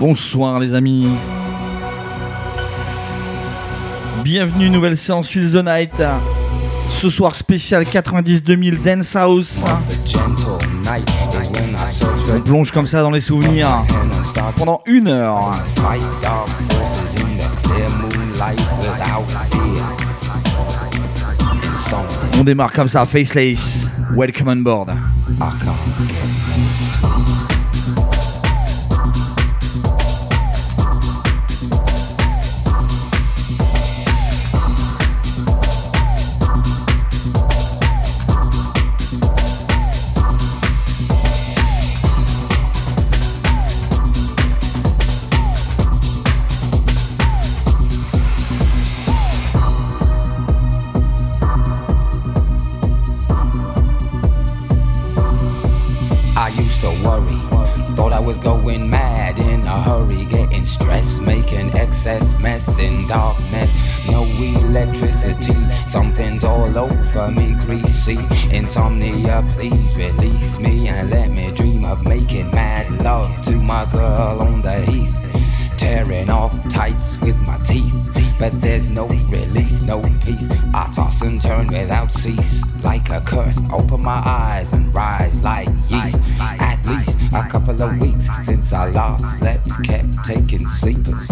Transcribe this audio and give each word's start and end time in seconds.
Bonsoir 0.00 0.60
les 0.60 0.74
amis. 0.74 1.08
Bienvenue, 4.22 4.70
nouvelle 4.70 4.96
séance 4.96 5.28
Feel 5.28 5.50
the 5.50 5.64
Night. 5.64 6.02
Ce 7.00 7.10
soir 7.10 7.34
spécial 7.34 7.82
90-2000 7.82 8.82
Dance 8.82 9.16
House. 9.16 9.60
On 12.32 12.40
plonge 12.42 12.70
comme 12.70 12.86
ça 12.86 13.02
dans 13.02 13.10
les 13.10 13.20
souvenirs 13.20 13.84
pendant 14.56 14.82
une 14.86 15.08
heure. 15.08 15.50
On 22.38 22.44
démarre 22.44 22.72
comme 22.72 22.88
ça, 22.88 23.04
Faceless. 23.04 23.58
Welcome 24.16 24.48
on 24.48 24.56
board. 24.62 24.90
I 88.78 88.88
last 88.90 89.38
slept 89.38 89.66
kept 89.84 90.24
taking 90.24 90.66
sleepers. 90.66 91.28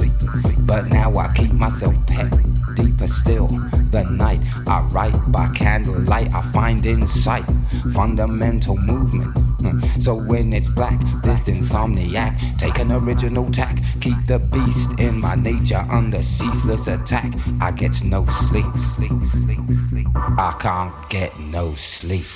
But 0.67 0.87
now 0.89 1.17
i 1.17 1.33
keep 1.33 1.53
myself 1.53 1.95
pet 2.07 2.33
deeper 2.75 3.07
still. 3.07 3.47
The 3.93 4.05
night 4.11 4.41
I 4.67 4.81
write 4.91 5.17
by 5.29 5.47
candlelight 5.55 6.34
I 6.34 6.43
find 6.43 6.84
insight 6.84 7.45
fundamental 7.93 8.77
movement. 8.77 9.39
Hmm. 9.61 9.79
So 10.01 10.17
when 10.17 10.53
it's 10.53 10.69
black 10.69 10.99
this 11.23 11.49
insomniac 11.49 12.59
take 12.59 12.81
an 12.81 12.91
original 12.91 13.49
tack. 13.51 13.78
Keep 14.01 14.27
the 14.27 14.41
beast 14.41 14.99
in 14.99 15.21
my 15.21 15.37
nature 15.37 15.84
under 15.91 16.23
ceaseless 16.23 16.89
attack. 16.89 17.33
I 17.61 17.71
get 17.71 18.03
no 18.05 18.27
sleep. 18.27 18.67
I 20.39 20.57
can't 20.59 21.09
get 21.09 21.39
no 21.39 21.75
sleep, 21.75 22.27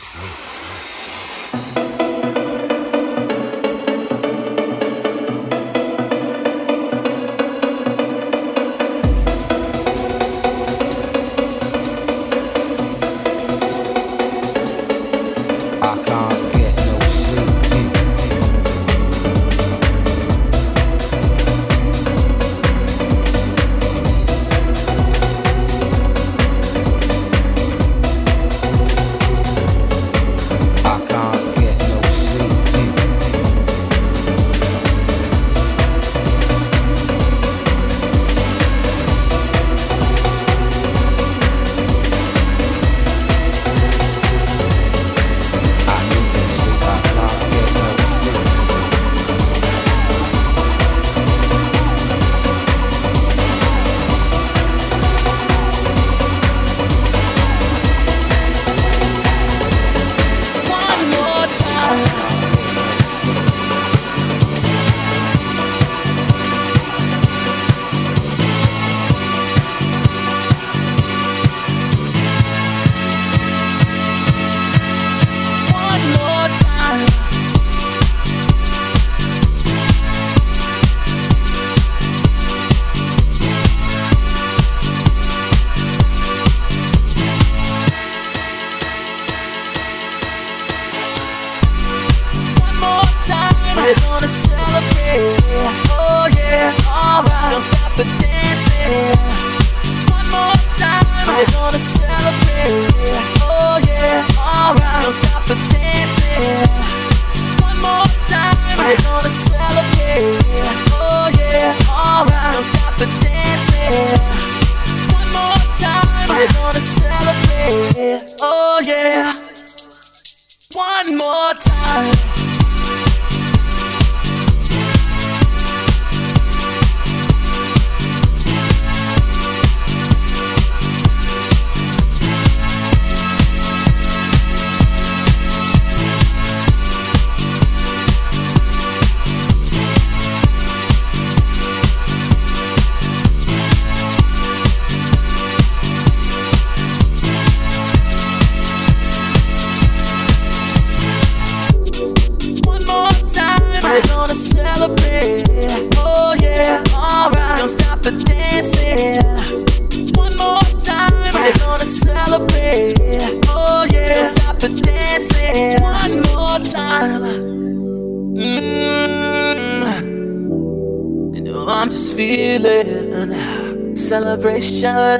shine 174.81 175.20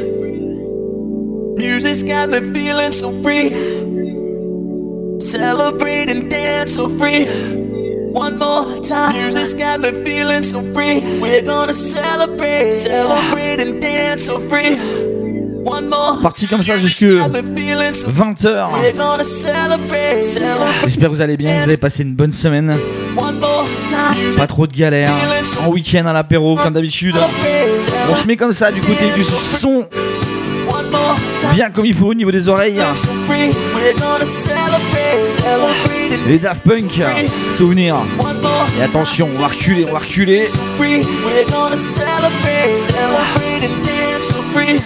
Music's 2.01 2.03
got 2.03 2.29
me 2.29 2.53
feeling 2.53 2.91
so 2.91 3.11
free. 3.21 3.49
Celebrate 5.19 6.09
and 6.09 6.29
dance 6.29 6.75
so 6.75 6.89
free. 6.89 7.27
One 8.11 8.39
more 8.39 8.81
time. 8.81 9.13
Music's 9.13 9.53
got 9.53 9.81
me 9.81 9.91
feeling 10.03 10.43
so 10.43 10.61
free. 10.73 11.01
We're 11.19 11.43
gonna 11.43 11.73
celebrate, 11.73 12.71
celebrate 12.71 13.59
and 13.59 13.79
dance 13.81 14.25
so 14.25 14.39
free. 14.39 14.77
Parti 16.23 16.47
comme 16.47 16.63
ça 16.63 16.79
jusque 16.79 17.03
20h. 17.03 18.69
J'espère 20.83 21.09
que 21.09 21.13
vous 21.13 21.21
allez 21.21 21.37
bien, 21.37 21.53
vous 21.53 21.63
avez 21.63 21.77
passé 21.77 22.01
une 22.01 22.15
bonne 22.15 22.31
semaine. 22.31 22.75
Pas 24.37 24.47
trop 24.47 24.65
de 24.65 24.73
galères. 24.73 25.13
En 25.63 25.69
week-end 25.69 26.07
à 26.07 26.13
l'apéro, 26.13 26.55
comme 26.55 26.73
d'habitude. 26.73 27.15
On 28.09 28.15
se 28.15 28.25
met 28.25 28.37
comme 28.37 28.53
ça 28.53 28.71
du 28.71 28.81
côté 28.81 29.11
du 29.15 29.23
son. 29.23 29.85
Bien 31.49 31.69
comme 31.69 31.85
il 31.85 31.93
faut 31.93 32.07
au 32.07 32.13
niveau 32.13 32.31
des 32.31 32.47
oreilles. 32.47 32.79
Les 36.27 36.37
Daft 36.37 36.61
Punk, 36.61 37.01
souvenir. 37.57 37.95
Et 38.77 38.83
attention, 38.83 39.27
on 39.33 39.39
va 39.39 39.47
reculer, 39.47 39.85
on 39.89 39.93
va 39.93 39.99
reculer. 39.99 40.47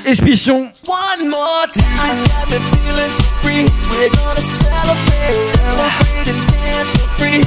Espition. 0.06 0.69
One 0.88 1.30
more 1.30 1.66
time. 1.74 1.84
got 2.28 2.50
me 2.52 2.58
feeling 2.60 3.10
so 3.10 3.24
free. 3.42 3.66
We're 3.90 4.10
gonna 4.10 4.40
celebrate, 4.40 5.42
celebrate 5.51 6.28
and 6.30 6.42
dance 6.51 6.90
so 6.94 7.06
free. 7.18 7.42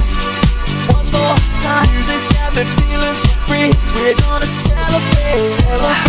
One 0.93 1.05
more 1.13 1.35
time. 1.63 1.89
Music's 1.93 2.27
got 2.27 2.55
me 2.55 2.63
feeling 2.63 3.15
so 3.15 3.29
free. 3.47 3.71
We're 3.95 4.15
gonna 4.15 4.45
celebrate, 4.45 5.45
celebrate 5.45 6.08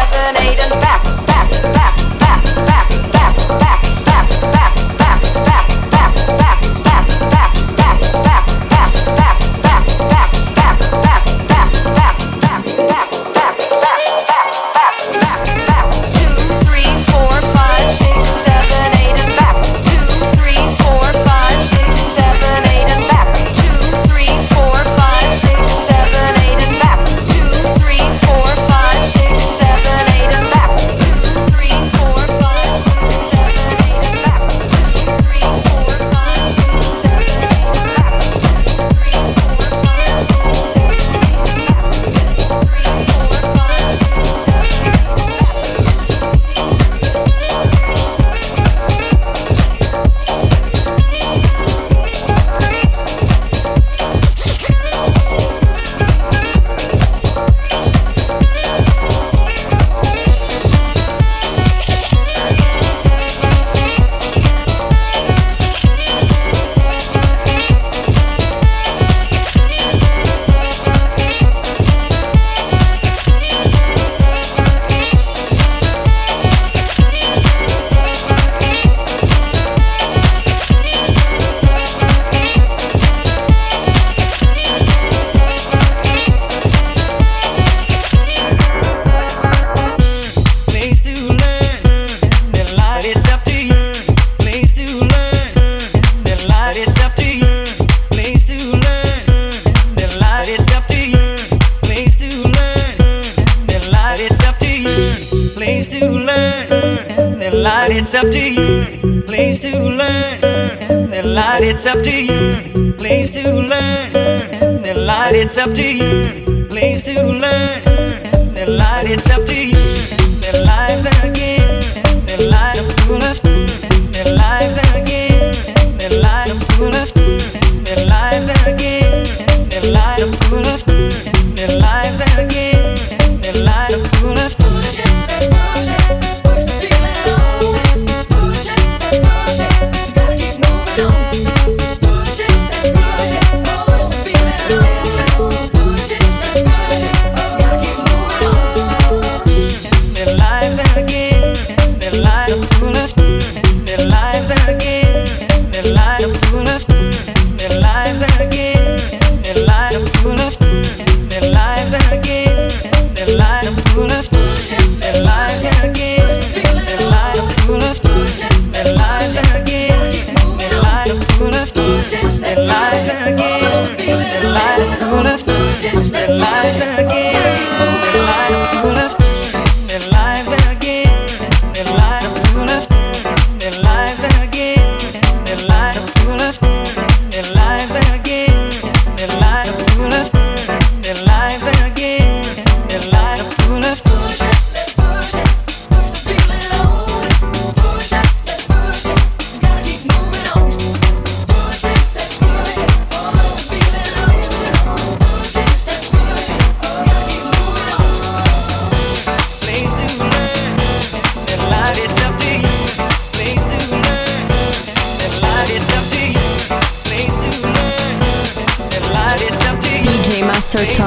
it's 115.51 115.57
up 115.57 115.73
to 115.73 115.83
you. 115.83 116.10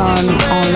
Master 0.05 0.37
Tone 0.37 0.74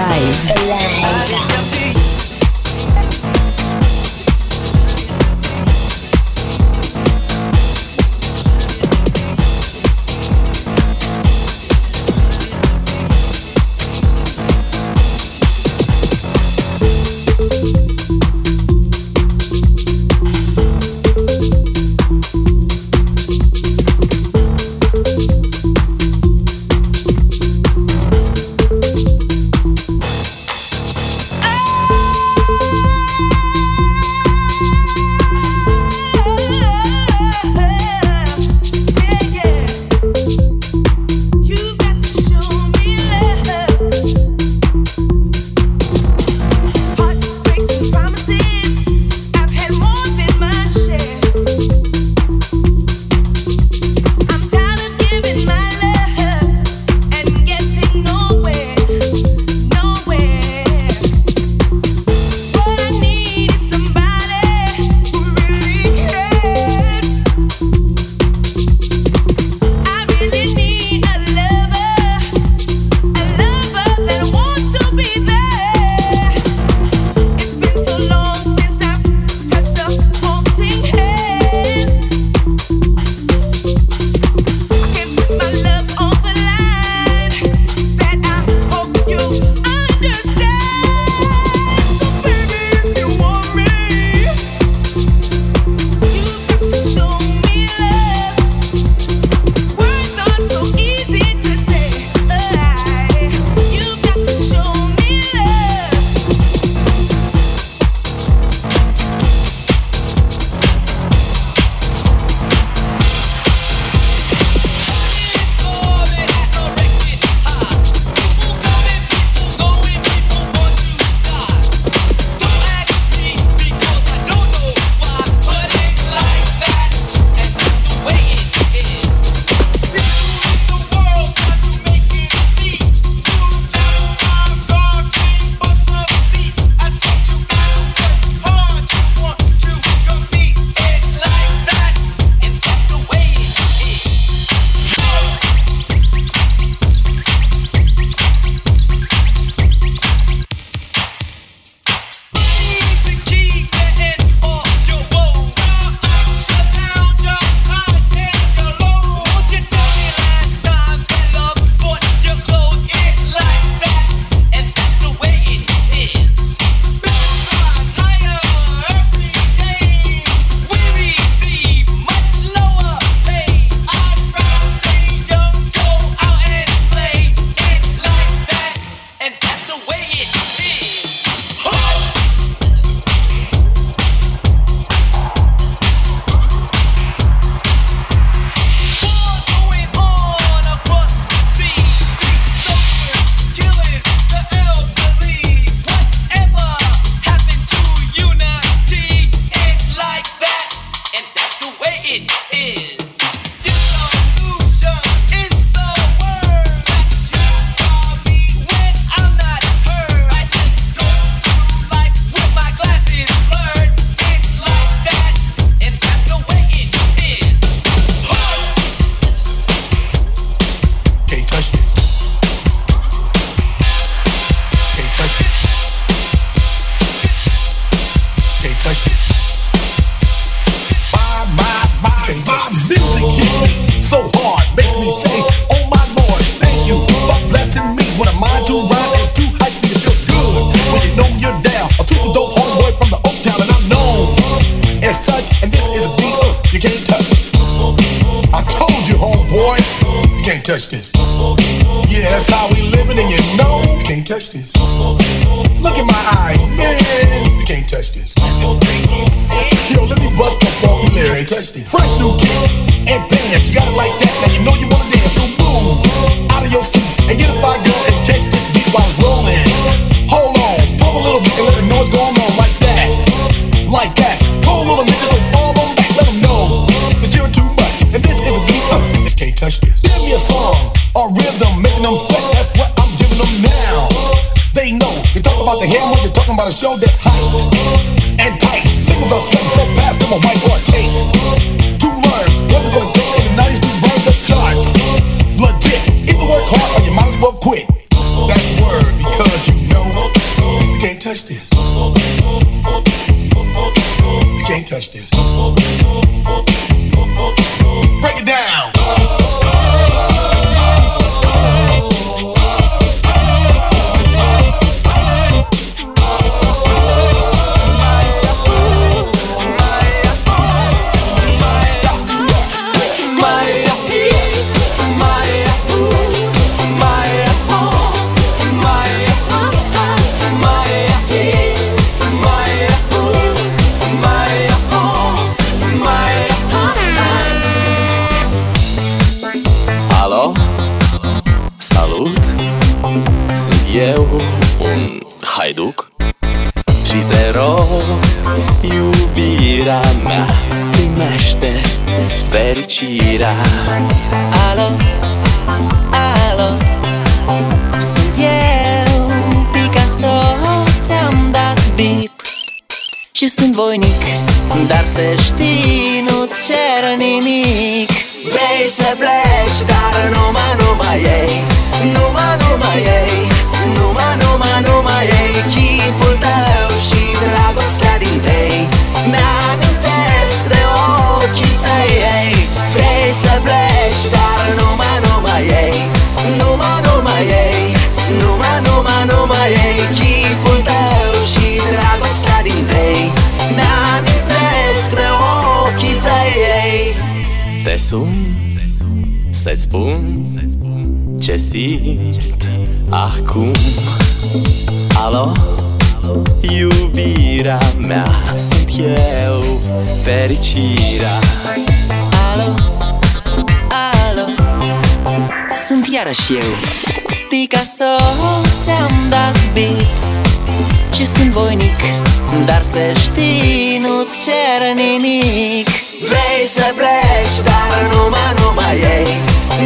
Să 422.98 423.12
știi, 423.20 423.98
nu-ți 424.04 424.34
cer 424.44 424.80
nimic. 424.94 425.88
Vrei 426.30 426.62
să 426.76 426.86
pleci, 426.98 427.58
dar 427.68 427.98
numai, 428.12 428.50
numai 428.60 428.96
ei. 429.16 429.30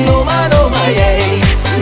Numai, 0.07 0.45
numai 0.55 0.93
ei. 1.11 1.31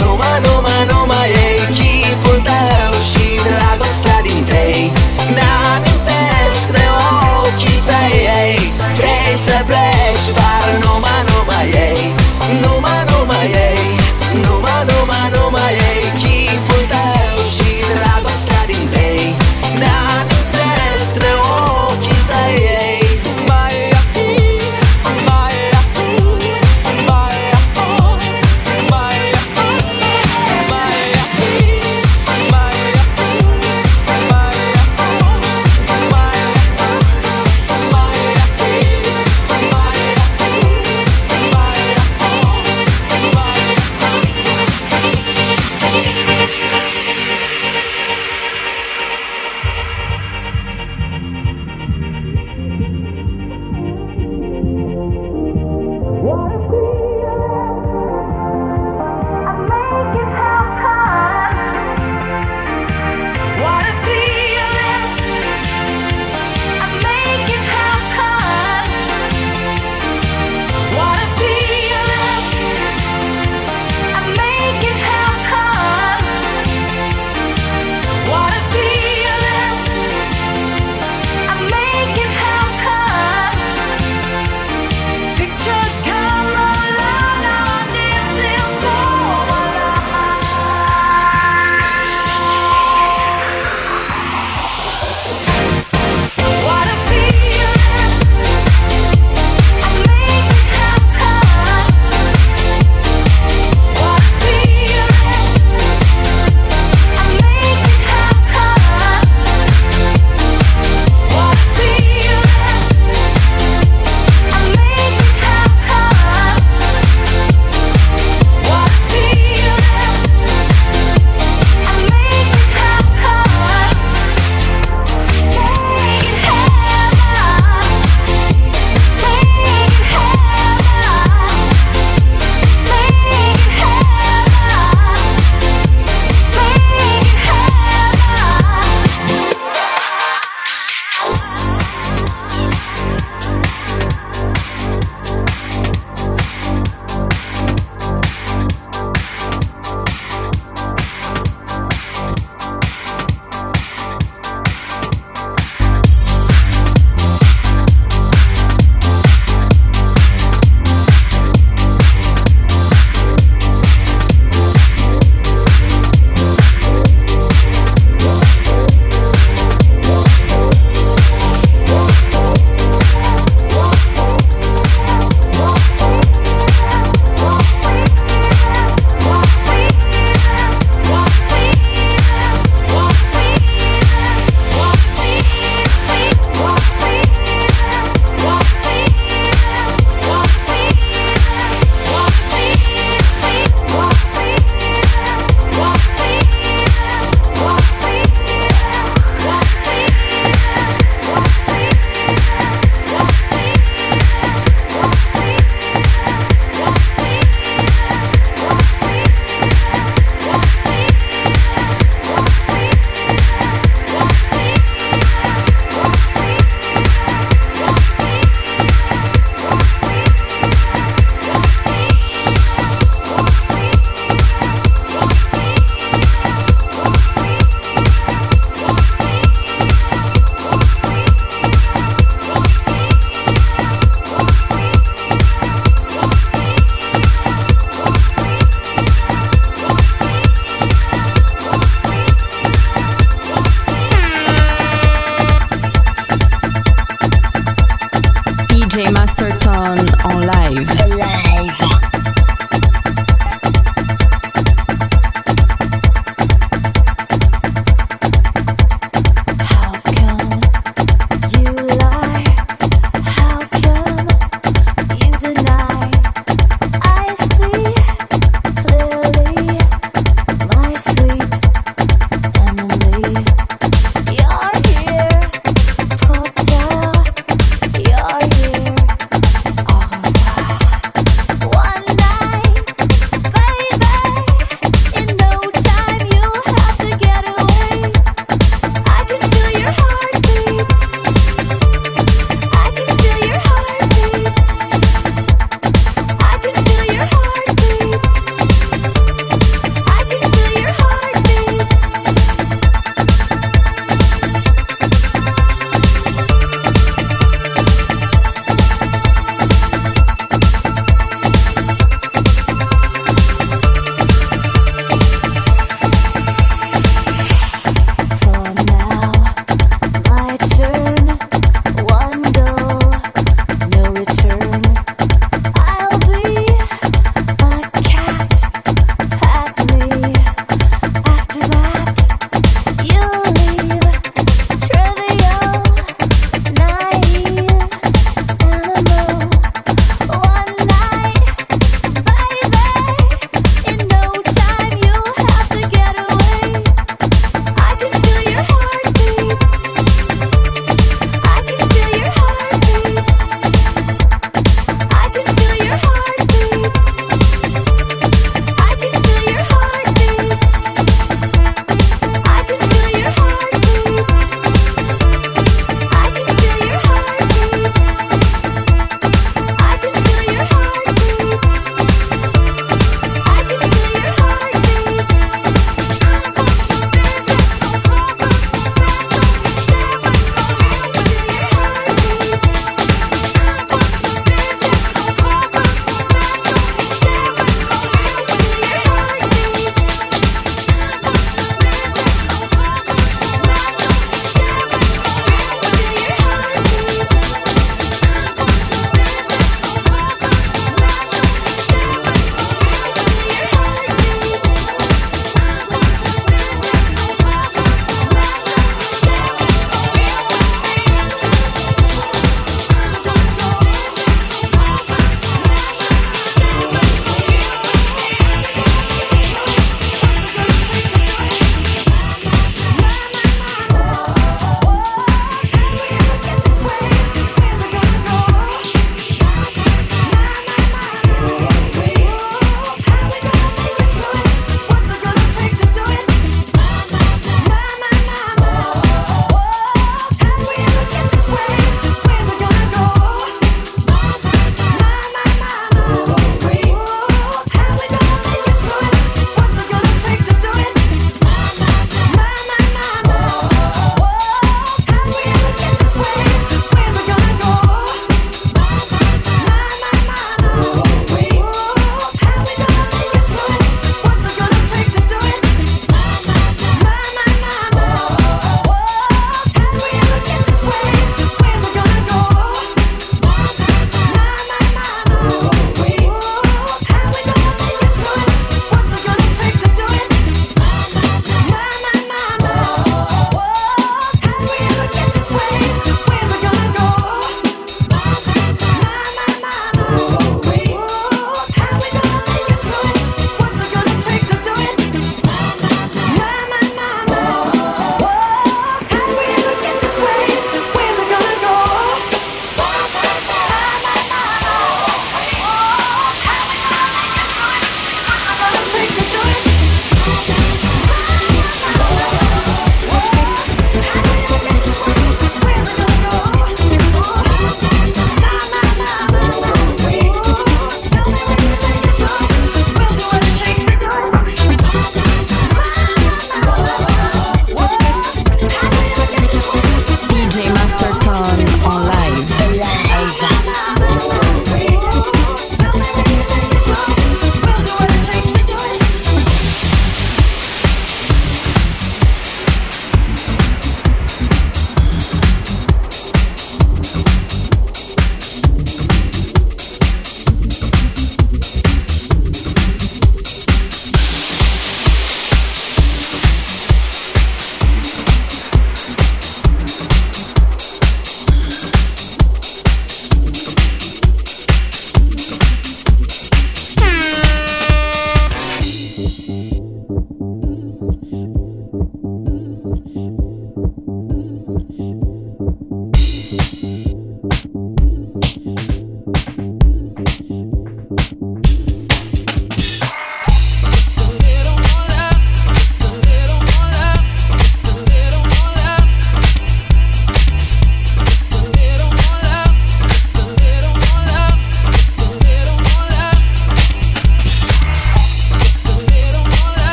Numai, 0.00 0.36
numai, 0.46 0.82
numai 0.90 1.28
ei. 1.44 1.60
Chipul 1.78 2.38
tău 2.48 2.92
și 3.10 3.24
dragostea 3.46 4.18
din 4.22 4.44
tei 4.44 4.92
Mi-amintesc 5.34 6.66
de 6.76 6.86
ochii 7.40 7.82
tăi 7.88 8.72
Vrei 8.96 9.36
să 9.46 9.62
pleci 9.66 9.83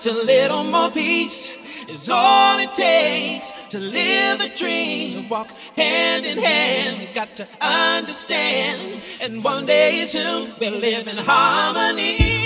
just 0.00 0.16
a 0.16 0.24
little 0.24 0.62
more 0.62 0.90
peace 0.90 1.50
is 1.88 2.08
all 2.08 2.58
it 2.60 2.72
takes 2.72 3.50
to 3.68 3.78
live 3.80 4.40
a 4.40 4.48
dream. 4.56 5.28
Walk 5.28 5.50
hand 5.76 6.24
in 6.24 6.38
hand, 6.38 7.08
got 7.14 7.34
to 7.36 7.48
understand. 7.60 9.02
And 9.20 9.42
one 9.42 9.66
day 9.66 10.04
soon 10.06 10.52
we'll 10.60 10.78
live 10.78 11.08
in 11.08 11.16
harmony. 11.16 12.37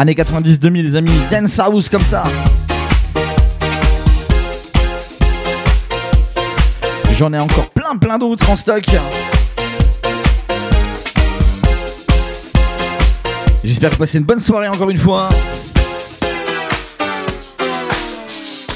Années 0.00 0.14
90-2000 0.14 0.82
les 0.84 0.94
amis, 0.94 1.10
dance 1.28 1.58
house 1.58 1.88
comme 1.88 2.02
ça. 2.02 2.22
J'en 7.14 7.32
ai 7.32 7.38
encore 7.40 7.68
plein 7.70 7.96
plein 7.96 8.16
d'autres 8.16 8.48
en 8.48 8.56
stock. 8.56 8.86
J'espère 13.64 13.90
que 13.90 13.94
vous 13.96 13.98
passez 13.98 14.18
une 14.18 14.24
bonne 14.24 14.38
soirée 14.38 14.68
encore 14.68 14.90
une 14.90 14.98
fois. 14.98 15.30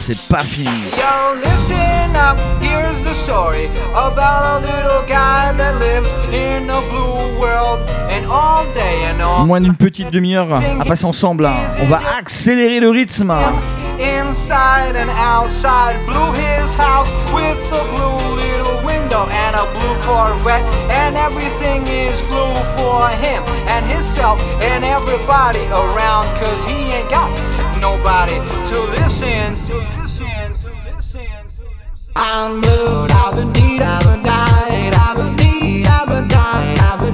C'est 0.04 0.18
pas 0.28 0.40
fini. 0.42 0.66
Yo, 0.96 1.40
listen 1.40 2.16
up, 2.16 2.36
here's 2.60 3.00
the 3.04 3.14
story 3.14 3.66
about 3.94 4.42
a 4.42 4.66
little 4.66 5.06
guy 5.06 5.52
that 5.56 5.78
lives 5.78 6.12
in 6.32 6.68
a 6.68 6.80
blue 6.90 7.38
world. 7.38 7.88
And 8.10 8.26
all 8.26 8.64
day 8.74 9.04
and 9.04 9.22
all 9.22 9.46
Moins 9.46 9.60
d'une 9.60 9.76
petite 9.76 10.10
demi-heure 10.10 10.48
à 10.80 10.84
passer 10.84 11.04
ensemble. 11.04 11.46
hein. 11.46 11.54
On 11.80 11.86
va 11.86 12.00
accélérer 12.18 12.80
le 12.80 12.90
rythme. 12.90 13.32
inside 14.00 14.96
and 14.96 15.08
outside. 15.10 15.96
Blew 16.06 16.32
his 16.32 16.74
house 16.74 17.10
with 17.32 17.56
a 17.72 17.84
blue 17.94 18.34
little 18.34 18.84
window 18.84 19.28
and 19.30 19.54
a 19.54 19.64
blue 19.72 19.94
Corvette. 20.02 20.64
And 20.90 21.16
everything 21.16 21.86
is 21.86 22.20
blue 22.22 22.54
for 22.76 23.08
him 23.22 23.44
and 23.68 23.86
himself 23.86 24.40
and 24.62 24.84
everybody 24.84 25.64
around. 25.70 26.26
Cause 26.40 26.60
he 26.66 26.90
ain't 26.92 27.08
got 27.08 27.30
nobody. 27.82 28.34
To 28.70 28.78
listen. 28.94 29.58
I'm 32.14 32.60
blue, 32.60 33.06
I've 33.10 33.34
been 33.34 33.52
deed, 33.52 33.82
I've 33.82 34.04
been 34.04 34.22
died, 34.22 34.94
I've 34.94 35.16
been 35.16 35.36
deed, 35.36 35.86
I've 35.86 36.08
been 36.08 36.28
died, 36.28 36.78
I've 36.78 37.00
been 37.00 37.11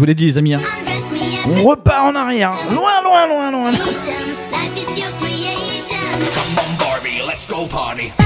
Je 0.00 0.02
vous 0.02 0.08
l'ai 0.08 0.14
dit, 0.14 0.24
les 0.24 0.38
amis. 0.38 0.54
Hein. 0.54 0.62
On 1.46 1.62
repart 1.62 2.06
en 2.06 2.14
arrière. 2.14 2.54
Loin, 2.70 3.02
loin, 3.04 3.26
loin, 3.28 3.50
loin. 3.50 3.72
Barbie, 6.78 7.20
let's 7.26 7.46
go 7.46 7.66
party. 7.66 8.19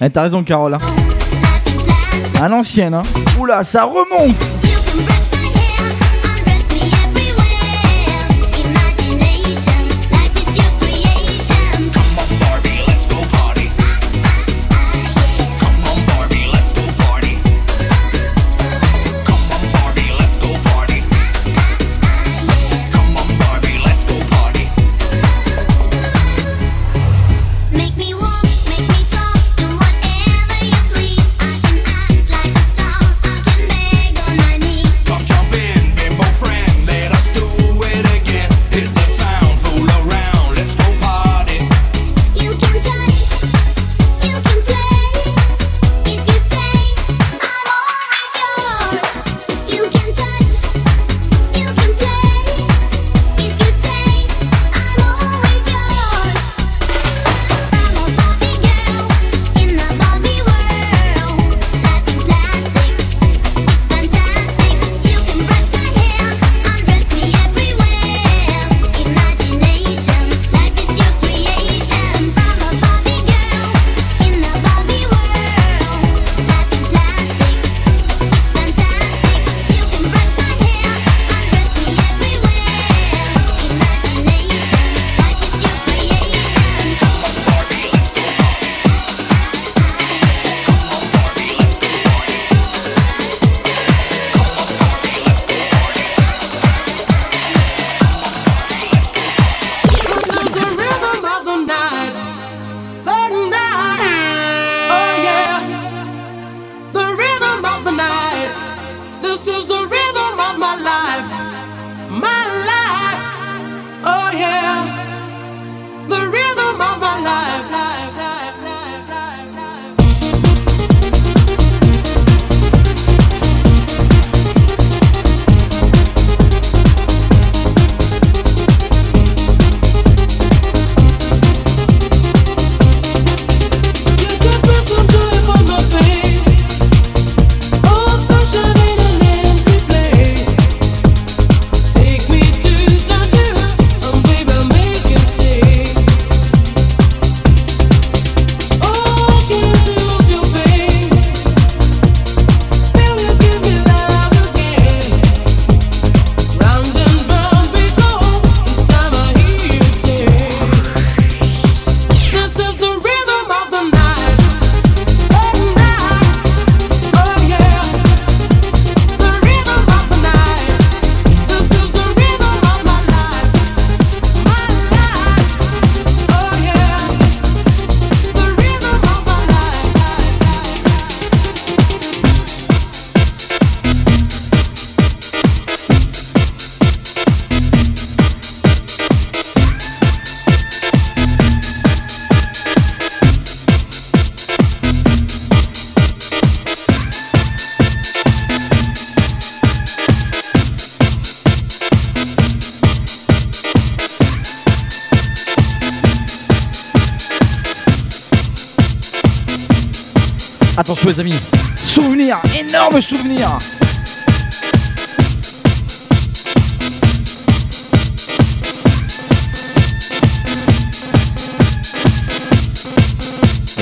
Eh, 0.00 0.10
t'as 0.10 0.22
raison, 0.22 0.44
Carole. 0.44 0.74
Hein. 0.74 0.78
À 2.40 2.48
l'ancienne, 2.48 2.94
hein. 2.94 3.02
Oula, 3.38 3.64
ça 3.64 3.84
remonte. 3.84 4.36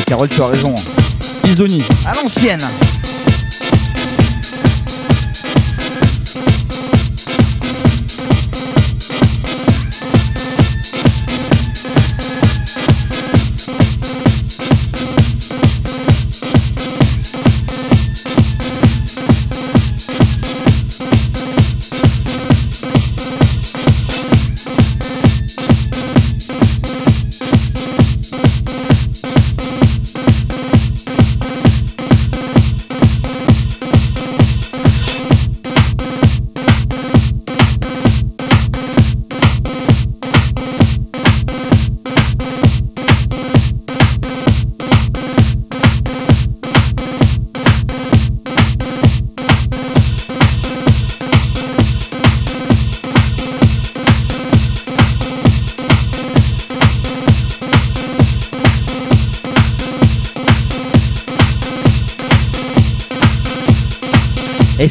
Carole, 0.06 0.28
tu 0.28 0.40
as 0.40 0.46
raison. 0.46 0.72
Isoni, 1.48 1.82
à 2.06 2.14
l'ancienne. 2.14 2.62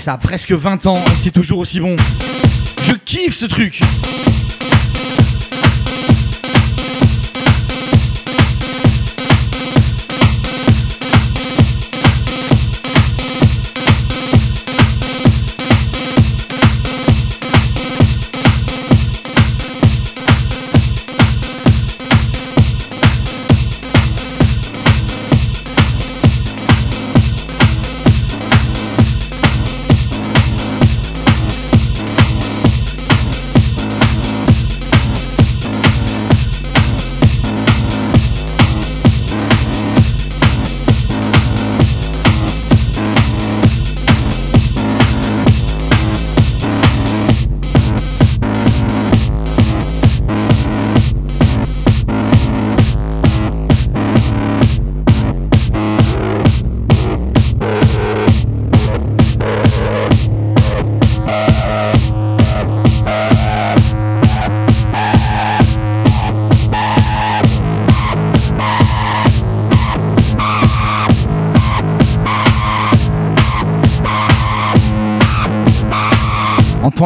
Ça 0.06 0.14
a 0.14 0.18
presque 0.20 0.52
20 0.52 0.86
ans 0.86 0.98
et 0.98 1.16
c'est 1.24 1.32
toujours 1.32 1.58
aussi 1.58 1.80
bon. 1.80 1.96
Je 2.84 2.94
kiffe 2.94 3.34
ce 3.34 3.48
truc. 3.48 3.82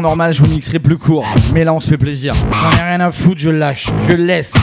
Normal, 0.01 0.33
je 0.33 0.41
vous 0.41 0.49
mixerai 0.49 0.79
plus 0.79 0.97
court. 0.97 1.27
Mais 1.53 1.63
là, 1.63 1.73
on 1.73 1.79
se 1.79 1.87
fait 1.87 1.97
plaisir. 1.97 2.33
J'en 2.33 2.77
ai 2.77 2.89
rien 2.89 2.99
à 2.99 3.11
foutre, 3.11 3.39
je 3.39 3.49
lâche. 3.49 3.87
Je 4.07 4.15
laisse. 4.15 4.53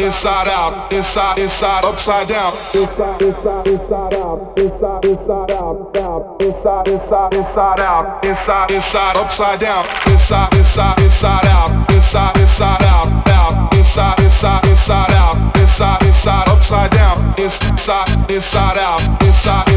Inside, 0.00 0.48
inside, 0.48 0.48
inside 0.48 0.48
out, 0.48 0.92
inside, 0.92 1.38
inside, 1.38 1.84
upside 1.84 2.28
down. 2.28 2.52
Inside, 2.74 3.22
inside, 3.22 3.66
inside 3.66 4.14
out, 4.14 4.58
inside, 4.58 5.04
inside 5.04 5.50
out, 5.52 5.96
out, 5.96 6.40
inside, 6.40 6.88
inside, 6.88 7.34
inside 7.34 7.80
out, 7.80 8.24
inside, 8.24 8.70
inside, 8.70 9.16
upside 9.16 9.60
down. 9.60 9.84
Inside, 10.06 10.52
inside, 10.56 10.98
inside 10.98 11.46
out, 11.52 11.70
inside, 11.90 12.36
inside 12.40 12.84
out, 12.84 13.08
out, 13.28 13.74
inside, 13.74 14.18
inside, 14.20 14.64
inside 14.64 15.12
out, 15.20 15.36
inside, 15.56 16.02
inside, 16.02 16.48
upside 16.48 16.90
down. 16.90 17.34
Inside, 17.38 18.30
inside 18.30 18.78
out, 18.78 19.00
inside, 19.22 19.69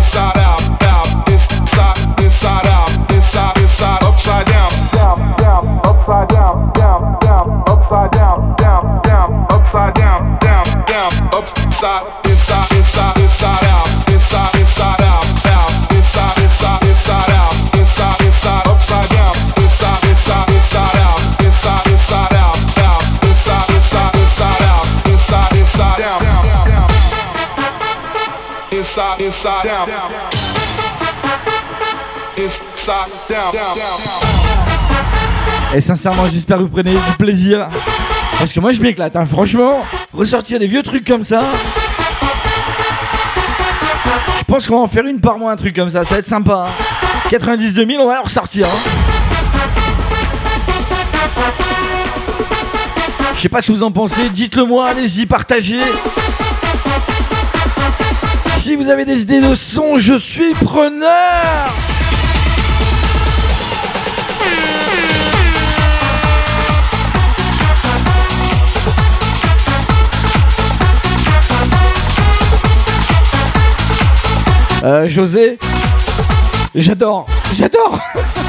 Et 35.76 35.82
sincèrement, 35.82 36.28
j'espère 36.28 36.58
que 36.58 36.64
vous 36.64 36.70
prenez 36.70 36.94
du 36.94 37.12
plaisir. 37.18 37.68
Parce 38.40 38.52
que 38.52 38.60
moi, 38.60 38.72
je 38.74 38.82
m'éclate, 38.82 39.16
hein. 39.16 39.26
franchement. 39.26 39.86
Ressortir 40.14 40.60
des 40.60 40.68
vieux 40.68 40.84
trucs 40.84 41.06
comme 41.08 41.24
ça. 41.24 41.44
Je 44.40 44.44
pense 44.46 44.68
qu'on 44.68 44.78
va 44.78 44.84
en 44.84 44.88
faire 44.88 45.06
une 45.06 45.20
par 45.20 45.38
mois, 45.40 45.52
un 45.52 45.56
truc 45.56 45.76
comme 45.76 45.90
ça. 45.90 46.04
Ça 46.04 46.14
va 46.14 46.20
être 46.20 46.28
sympa. 46.28 46.68
hein. 46.70 46.84
90 47.30 47.74
2000, 47.74 48.00
on 48.00 48.08
va 48.08 48.20
en 48.20 48.24
ressortir. 48.24 48.68
hein. 48.68 48.90
Je 53.36 53.42
sais 53.42 53.50
pas 53.50 53.62
ce 53.62 53.68
que 53.68 53.72
vous 53.74 53.84
en 53.84 53.92
pensez. 53.92 54.30
Dites-le 54.30 54.64
moi, 54.66 54.88
allez-y, 54.90 55.26
partagez. 55.26 55.80
Si 58.64 58.78
vous 58.78 58.88
avez 58.88 59.04
des 59.04 59.24
idées 59.24 59.42
de 59.42 59.56
son, 59.56 59.98
je 59.98 60.18
suis 60.18 60.54
preneur. 60.54 61.12
Euh, 74.86 75.10
José, 75.10 75.60
j'adore, 76.74 77.26
j'adore. 77.54 78.00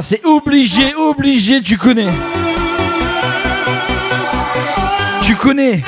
C'est 0.00 0.24
obligé, 0.24 0.94
obligé, 0.94 1.60
tu 1.60 1.76
connais. 1.76 2.08
Tu 5.24 5.34
connais. 5.34 5.82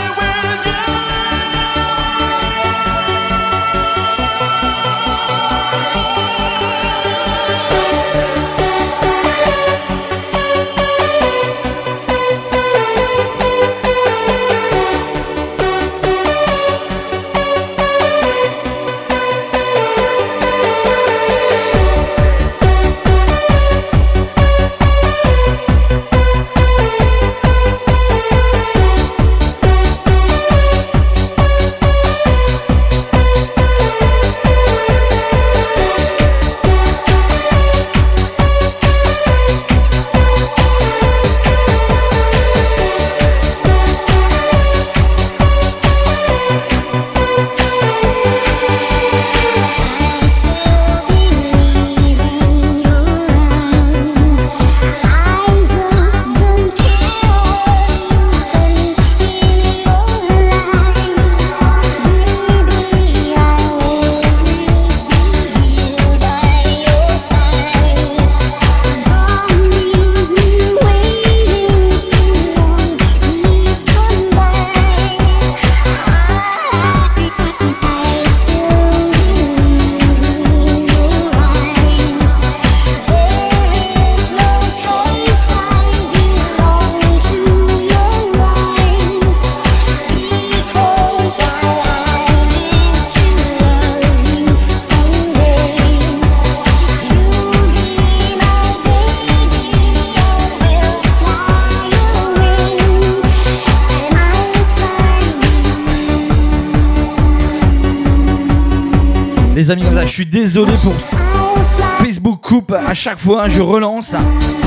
Chaque 113.00 113.18
fois, 113.18 113.48
je 113.48 113.62
relance. 113.62 114.14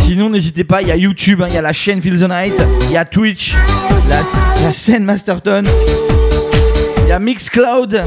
Sinon, 0.08 0.32
n'hésitez 0.32 0.64
pas, 0.64 0.82
il 0.82 0.88
y 0.88 0.92
a 0.92 0.96
YouTube, 0.96 1.44
hein, 1.44 1.46
il 1.50 1.54
y 1.54 1.58
a 1.58 1.62
la 1.62 1.72
chaîne 1.72 2.02
Feel 2.02 2.20
the 2.20 2.28
Night, 2.28 2.56
il 2.88 2.92
y 2.92 2.98
a 2.98 3.06
Twitch, 3.06 3.54
la, 4.10 4.72
scène 4.72 5.04
Masterton, 5.04 5.64
il 7.04 7.08
y 7.08 7.12
a 7.12 7.20
Mixcloud. 7.20 8.02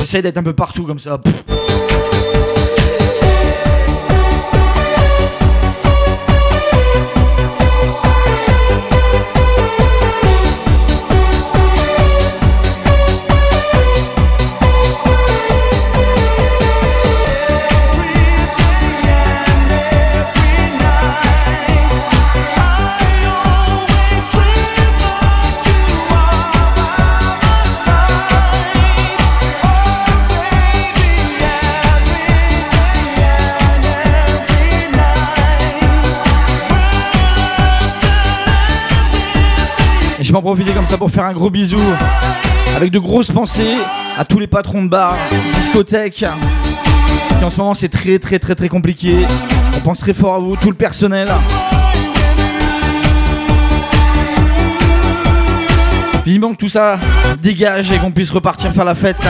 J'essaie 0.00 0.20
d'être 0.20 0.36
un 0.36 0.42
peu 0.42 0.52
partout 0.52 0.84
comme 0.84 0.98
ça. 0.98 1.18
En 40.42 40.44
profiter 40.44 40.72
comme 40.72 40.88
ça 40.88 40.98
pour 40.98 41.08
faire 41.08 41.24
un 41.24 41.32
gros 41.32 41.50
bisou 41.50 41.78
avec 42.74 42.90
de 42.90 42.98
grosses 42.98 43.30
pensées 43.30 43.76
à 44.18 44.24
tous 44.24 44.40
les 44.40 44.48
patrons 44.48 44.82
de 44.82 44.88
bars, 44.88 45.16
discothèques. 45.54 46.24
Qui 47.38 47.44
en 47.44 47.50
ce 47.50 47.58
moment 47.58 47.74
c'est 47.74 47.88
très 47.88 48.18
très 48.18 48.40
très 48.40 48.56
très 48.56 48.68
compliqué. 48.68 49.14
On 49.76 49.80
pense 49.80 50.00
très 50.00 50.14
fort 50.14 50.34
à 50.34 50.38
vous, 50.40 50.56
tout 50.56 50.70
le 50.70 50.74
personnel. 50.74 51.28
Vivement 56.26 56.52
que 56.52 56.56
tout 56.56 56.68
ça 56.68 56.98
dégage 57.40 57.92
et 57.92 57.98
qu'on 57.98 58.10
puisse 58.10 58.30
repartir 58.30 58.72
faire 58.72 58.84
la 58.84 58.96
fête. 58.96 59.22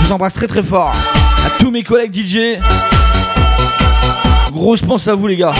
Je 0.00 0.06
vous 0.06 0.12
embrasse 0.12 0.34
très 0.34 0.48
très 0.48 0.64
fort. 0.64 0.92
À 1.46 1.50
tous 1.62 1.70
mes 1.70 1.84
collègues 1.84 2.14
DJ. 2.14 2.58
Grosse 4.52 4.82
pense 4.82 5.06
à 5.06 5.14
vous 5.14 5.28
les 5.28 5.36
gars. 5.36 5.52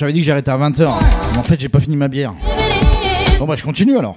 j'avais 0.00 0.14
dit 0.14 0.20
que 0.20 0.26
j'arrêtais 0.26 0.50
à 0.50 0.56
20h. 0.56 0.88
Mais 1.32 1.38
en 1.38 1.42
fait, 1.42 1.60
j'ai 1.60 1.68
pas 1.68 1.78
fini 1.78 1.94
ma 1.94 2.08
bière. 2.08 2.32
Bon, 3.38 3.44
bah, 3.44 3.54
je 3.54 3.62
continue 3.62 3.98
alors. 3.98 4.16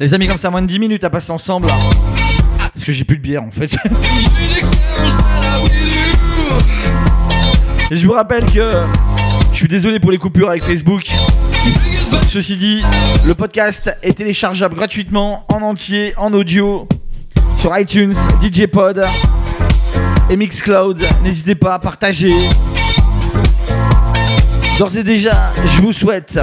Les 0.00 0.14
amis, 0.14 0.28
comme 0.28 0.38
ça, 0.38 0.48
moins 0.48 0.62
de 0.62 0.68
10 0.68 0.78
minutes 0.78 1.02
à 1.02 1.10
passer 1.10 1.32
ensemble. 1.32 1.66
Parce 2.72 2.84
que 2.84 2.92
j'ai 2.92 3.04
plus 3.04 3.16
de 3.16 3.22
bière 3.22 3.42
en 3.42 3.50
fait. 3.50 3.76
Et 7.90 7.96
je 7.96 8.06
vous 8.06 8.12
rappelle 8.12 8.44
que 8.46 8.70
je 9.52 9.56
suis 9.56 9.66
désolé 9.66 9.98
pour 9.98 10.12
les 10.12 10.18
coupures 10.18 10.50
avec 10.50 10.62
Facebook. 10.62 11.10
Ceci 12.30 12.56
dit, 12.56 12.80
le 13.26 13.34
podcast 13.34 13.90
est 14.02 14.12
téléchargeable 14.12 14.76
gratuitement 14.76 15.44
en 15.48 15.62
entier, 15.62 16.14
en 16.16 16.32
audio, 16.32 16.86
sur 17.58 17.76
iTunes, 17.76 18.14
DJ 18.40 18.66
Pod 18.66 19.04
et 20.30 20.36
Mixcloud. 20.36 21.02
N'hésitez 21.24 21.56
pas 21.56 21.74
à 21.74 21.78
partager. 21.80 22.32
D'ores 24.78 24.96
et 24.96 25.02
déjà, 25.02 25.52
je 25.64 25.80
vous 25.80 25.92
souhaite 25.92 26.38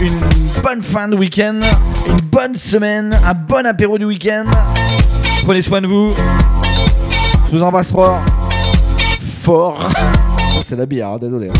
une 0.00 0.18
bonne 0.62 0.82
fin 0.82 1.08
de 1.08 1.14
week-end, 1.14 1.60
une 2.06 2.20
bonne 2.30 2.56
semaine, 2.56 3.18
un 3.24 3.34
bon 3.34 3.66
apéro 3.66 3.98
du 3.98 4.06
week-end. 4.06 4.44
Prenez 5.44 5.62
soin 5.62 5.80
de 5.82 5.86
vous. 5.86 6.12
Je 7.50 7.56
vous 7.58 7.62
embrasse 7.62 7.90
fort. 7.90 8.20
Fort. 9.42 9.92
C'est 10.66 10.76
la 10.76 10.86
bière, 10.86 11.10
hein, 11.10 11.18
désolé. 11.20 11.50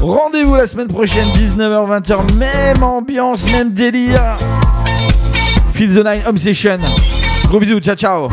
Rendez-vous 0.00 0.54
la 0.54 0.66
semaine 0.66 0.88
prochaine, 0.88 1.26
19h-20h, 1.36 2.34
même 2.36 2.82
ambiance, 2.82 3.50
même 3.52 3.72
délire. 3.72 4.38
Feel 5.74 5.94
the 5.94 6.04
Nine 6.04 6.22
Home 6.26 6.38
Session. 6.38 6.78
Gros 7.48 7.60
bisous, 7.60 7.80
ciao 7.80 7.94
ciao. 7.94 8.28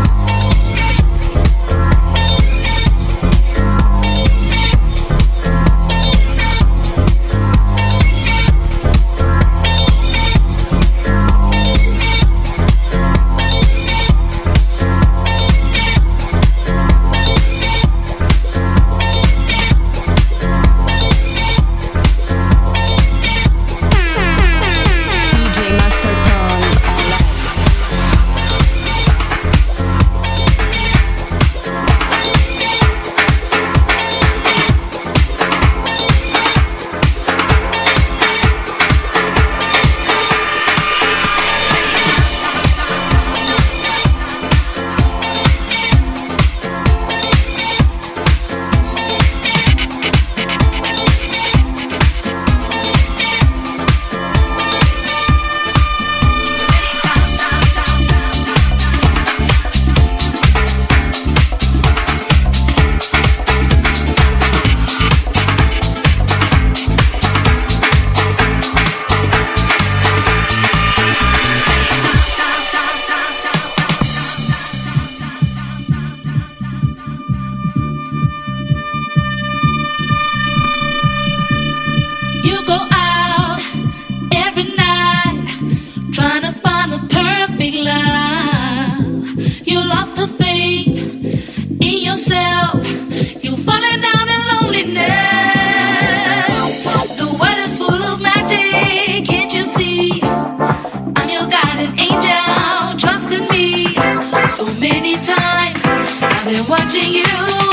Watching 106.69 107.11
you, 107.11 107.68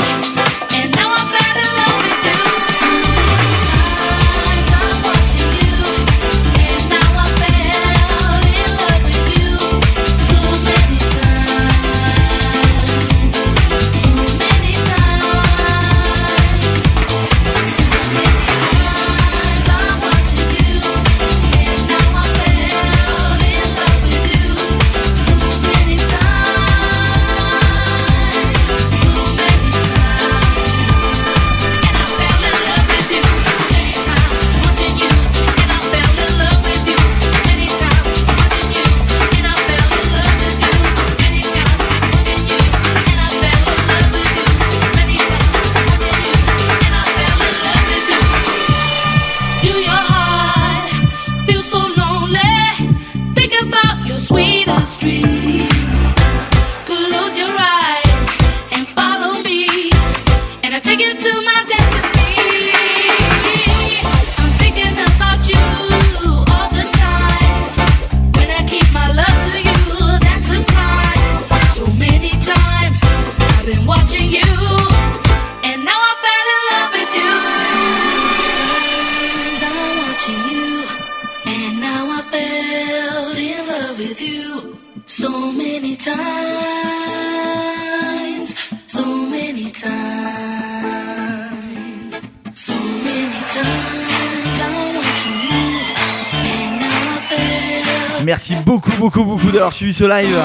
suivi 99.73 99.93
ce 99.93 100.03
live. 100.03 100.37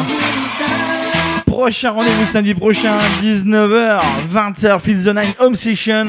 Prochain 1.47 1.90
rendez-vous 1.90 2.27
samedi 2.27 2.55
prochain, 2.55 2.97
19h, 3.23 4.01
20h, 4.32 4.81
Feel 4.81 5.05
the 5.05 5.09
Nine 5.09 5.35
Home 5.39 5.57
Session. 5.57 6.07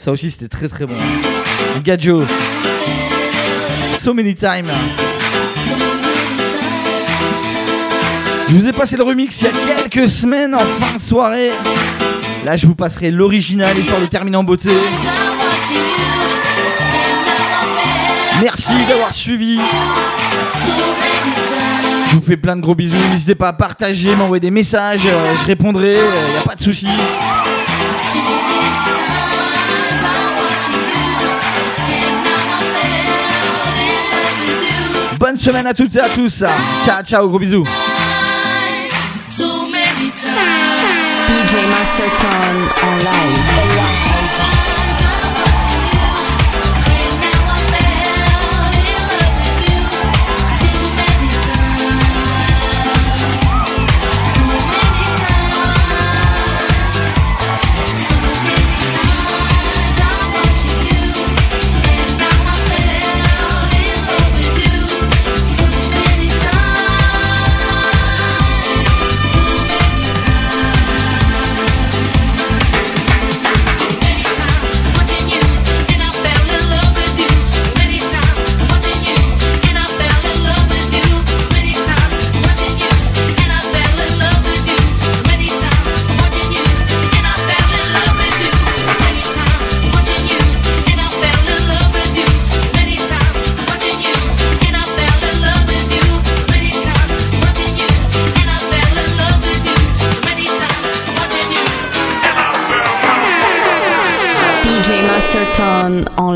Ça 0.00 0.12
aussi, 0.12 0.30
c'était 0.30 0.48
très 0.48 0.68
très 0.68 0.86
bon. 0.86 0.94
Gadjo. 1.84 2.24
So 3.98 4.14
many 4.14 4.34
time. 4.34 4.70
Je 8.48 8.54
vous 8.54 8.66
ai 8.66 8.72
passé 8.72 8.96
le 8.96 9.04
remix 9.04 9.40
il 9.42 9.44
y 9.44 9.48
a 9.48 9.76
quelques 9.76 10.08
semaines 10.08 10.54
en 10.54 10.58
fin 10.58 10.96
de 10.96 11.00
soirée. 11.00 11.50
Là, 12.46 12.56
je 12.56 12.66
vous 12.66 12.74
passerai 12.74 13.10
l'original 13.10 13.78
histoire 13.78 14.00
de 14.00 14.06
terminer 14.06 14.38
en 14.38 14.44
beauté. 14.44 14.70
Merci 18.40 18.72
d'avoir 18.88 19.12
suivi. 19.12 19.58
Je 22.10 22.16
vous 22.16 22.22
fais 22.22 22.36
plein 22.36 22.56
de 22.56 22.60
gros 22.62 22.74
bisous. 22.74 22.96
N'hésitez 23.10 23.34
pas 23.34 23.48
à 23.48 23.52
partager, 23.52 24.14
m'envoyer 24.16 24.40
des 24.40 24.50
messages. 24.50 25.02
Euh, 25.06 25.34
je 25.40 25.46
répondrai, 25.46 25.96
euh, 25.96 26.10
il 26.28 26.32
n'y 26.32 26.38
a 26.38 26.42
pas 26.42 26.54
de 26.54 26.62
souci. 26.62 26.86
Bonne 35.18 35.38
semaine 35.38 35.66
à 35.66 35.74
toutes 35.74 35.96
et 35.96 36.00
à 36.00 36.08
tous. 36.08 36.44
Ciao, 36.84 37.02
ciao, 37.02 37.28
gros 37.28 37.38
bisous. 37.38 37.64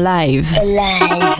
Live. 0.03 0.51
Live. 0.65 1.32